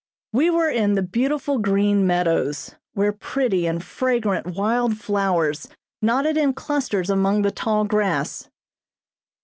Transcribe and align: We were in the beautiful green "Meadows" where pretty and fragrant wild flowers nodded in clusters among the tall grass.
We 0.33 0.49
were 0.49 0.67
in 0.67 0.93
the 0.95 1.03
beautiful 1.03 1.59
green 1.59 2.07
"Meadows" 2.07 2.73
where 2.95 3.11
pretty 3.11 3.67
and 3.67 3.83
fragrant 3.83 4.47
wild 4.55 4.97
flowers 4.97 5.69
nodded 6.01 6.37
in 6.37 6.53
clusters 6.53 7.11
among 7.11 7.43
the 7.43 7.51
tall 7.51 7.85
grass. 7.85 8.49